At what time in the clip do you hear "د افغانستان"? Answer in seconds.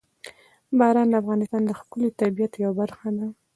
1.11-1.61